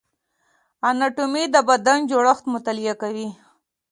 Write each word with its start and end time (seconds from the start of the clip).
اناتومي 0.89 1.43
د 1.53 1.57
بدن 1.69 1.99
جوړښت 2.11 2.45
مطالعه 2.53 2.95
کوي 3.01 3.29